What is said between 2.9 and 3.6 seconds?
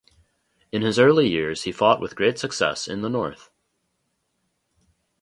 the north.